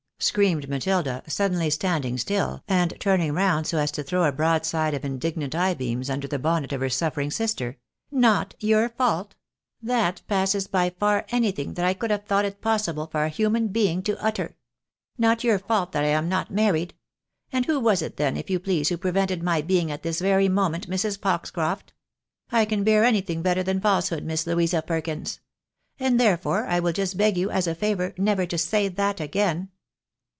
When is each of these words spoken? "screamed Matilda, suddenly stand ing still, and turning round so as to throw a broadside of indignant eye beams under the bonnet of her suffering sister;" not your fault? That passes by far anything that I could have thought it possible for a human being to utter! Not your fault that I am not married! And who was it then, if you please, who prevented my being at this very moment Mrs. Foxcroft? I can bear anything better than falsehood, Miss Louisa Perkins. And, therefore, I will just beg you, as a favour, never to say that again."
"screamed 0.31 0.69
Matilda, 0.69 1.23
suddenly 1.27 1.71
stand 1.71 2.05
ing 2.05 2.15
still, 2.15 2.63
and 2.67 2.93
turning 2.99 3.33
round 3.33 3.65
so 3.65 3.79
as 3.79 3.89
to 3.89 4.03
throw 4.03 4.23
a 4.23 4.31
broadside 4.31 4.93
of 4.93 5.03
indignant 5.03 5.55
eye 5.55 5.73
beams 5.73 6.11
under 6.11 6.27
the 6.27 6.37
bonnet 6.37 6.71
of 6.71 6.79
her 6.79 6.91
suffering 6.91 7.31
sister;" 7.31 7.77
not 8.29 8.53
your 8.59 8.87
fault? 8.87 9.33
That 9.81 10.21
passes 10.27 10.67
by 10.67 10.91
far 10.91 11.25
anything 11.29 11.73
that 11.73 11.85
I 11.85 11.95
could 11.95 12.11
have 12.11 12.25
thought 12.25 12.45
it 12.45 12.61
possible 12.61 13.07
for 13.07 13.25
a 13.25 13.29
human 13.29 13.69
being 13.69 14.03
to 14.03 14.23
utter! 14.23 14.55
Not 15.17 15.43
your 15.43 15.57
fault 15.57 15.91
that 15.93 16.03
I 16.03 16.09
am 16.09 16.29
not 16.29 16.51
married! 16.51 16.93
And 17.51 17.65
who 17.65 17.79
was 17.79 18.03
it 18.03 18.17
then, 18.17 18.37
if 18.37 18.47
you 18.47 18.59
please, 18.59 18.89
who 18.89 18.97
prevented 18.97 19.41
my 19.41 19.63
being 19.63 19.89
at 19.91 20.03
this 20.03 20.21
very 20.21 20.47
moment 20.47 20.87
Mrs. 20.87 21.19
Foxcroft? 21.19 21.93
I 22.51 22.65
can 22.65 22.83
bear 22.83 23.03
anything 23.05 23.41
better 23.41 23.63
than 23.63 23.81
falsehood, 23.81 24.23
Miss 24.23 24.45
Louisa 24.45 24.83
Perkins. 24.83 25.39
And, 25.99 26.19
therefore, 26.19 26.67
I 26.67 26.79
will 26.79 26.93
just 26.93 27.17
beg 27.17 27.39
you, 27.39 27.49
as 27.49 27.65
a 27.65 27.73
favour, 27.73 28.13
never 28.19 28.45
to 28.45 28.59
say 28.59 28.87
that 28.87 29.19
again." 29.19 29.69